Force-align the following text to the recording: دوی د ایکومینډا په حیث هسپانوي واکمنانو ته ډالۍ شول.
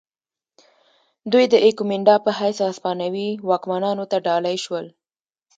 دوی 1.31 1.45
د 1.49 1.55
ایکومینډا 1.65 2.15
په 2.25 2.31
حیث 2.39 2.57
هسپانوي 2.69 3.29
واکمنانو 3.49 4.03
ته 4.11 4.17
ډالۍ 4.25 4.57
شول. 4.63 4.85